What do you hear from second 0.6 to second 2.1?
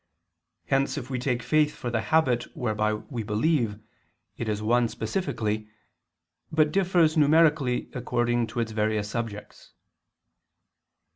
Hence if we take faith for the